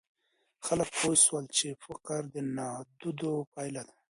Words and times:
خلګ 0.65 0.89
پوه 0.97 1.15
سول 1.25 1.45
چي 1.57 1.69
فقر 1.83 2.21
د 2.33 2.35
نادودو 2.57 3.33
پایله 3.53 3.81
ده. 3.87 3.93